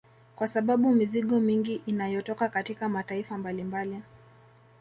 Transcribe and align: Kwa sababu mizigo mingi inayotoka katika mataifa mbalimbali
Kwa 0.35 0.47
sababu 0.47 0.89
mizigo 0.95 1.39
mingi 1.39 1.75
inayotoka 1.85 2.49
katika 2.49 2.89
mataifa 2.89 3.37
mbalimbali 3.37 4.01